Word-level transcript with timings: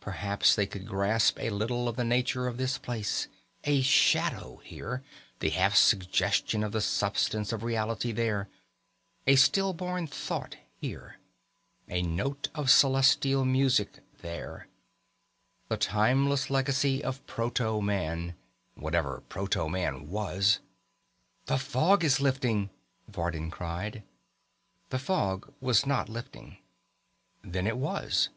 Perhaps 0.00 0.54
they 0.54 0.66
could 0.66 0.86
grasp 0.86 1.38
a 1.40 1.48
little 1.48 1.88
of 1.88 1.96
the 1.96 2.04
nature 2.04 2.46
of 2.46 2.58
this 2.58 2.76
place, 2.76 3.26
a 3.64 3.80
shadow 3.80 4.58
here, 4.62 5.02
the 5.40 5.48
half 5.48 5.74
suggestion 5.76 6.62
of 6.62 6.72
the 6.72 6.80
substance 6.82 7.54
of 7.54 7.62
reality 7.62 8.12
there, 8.12 8.50
a 9.26 9.34
stillborn 9.36 10.06
thought 10.06 10.56
here, 10.78 11.18
a 11.88 12.02
note 12.02 12.50
of 12.54 12.70
celestial 12.70 13.46
music 13.46 14.00
there, 14.20 14.68
the 15.68 15.78
timeless 15.78 16.50
legacy 16.50 17.02
of 17.02 17.26
proto 17.26 17.80
man, 17.80 18.34
whatever 18.74 19.22
proto 19.30 19.70
man 19.70 20.06
was.... 20.10 20.58
"The 21.46 21.56
fog 21.56 22.04
is 22.04 22.20
lifting!" 22.20 22.68
Vardin 23.08 23.50
cried. 23.50 24.02
The 24.90 24.98
fog 24.98 25.50
was 25.62 25.86
not 25.86 26.10
lifting. 26.10 26.58
Then 27.42 27.66
it 27.66 27.78
was. 27.78 28.28